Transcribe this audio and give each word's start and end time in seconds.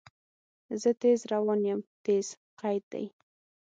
زه 0.81 0.89
تیز 1.01 1.19
روان 1.31 1.61
یم– 1.69 1.79
"تیز" 2.03 2.27
قید 2.61 2.83
دی. 2.91 3.05